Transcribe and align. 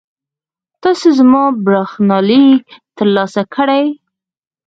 تاسو 0.83 1.07
زما 1.19 1.43
برېښنالیک 1.65 2.63
ترلاسه 2.97 3.41
کړی؟ 3.55 3.83